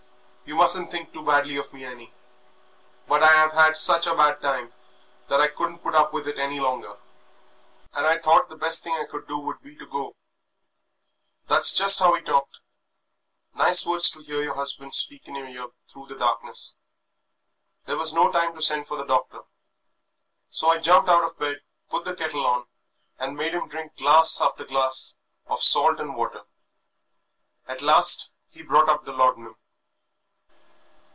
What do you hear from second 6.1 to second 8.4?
with it any longer, and I